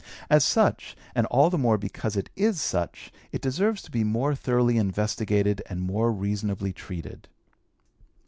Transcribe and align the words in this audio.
As 0.31 0.43
such, 0.43 0.97
and 1.13 1.27
all 1.27 1.51
the 1.51 1.59
more 1.59 1.77
because 1.77 2.15
it 2.15 2.31
is 2.35 2.59
such, 2.59 3.13
it 3.31 3.39
deserves 3.39 3.83
to 3.83 3.91
be 3.91 4.03
more 4.03 4.33
thoroughly 4.33 4.77
investigated 4.77 5.61
and 5.69 5.79
more 5.79 6.11
reasonably 6.11 6.73
treated. 6.73 7.27